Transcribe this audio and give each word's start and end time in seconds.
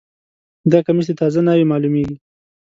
دا 0.71 0.79
کمیس 0.85 1.07
د 1.09 1.13
تازه 1.21 1.39
ناوې 1.47 1.65
معلومیږي 1.71 2.15